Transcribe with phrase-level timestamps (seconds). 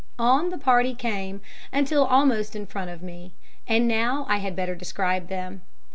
[0.17, 1.41] On the party came,
[1.71, 3.33] until almost in front of me,
[3.67, 5.61] and now I had better describe them.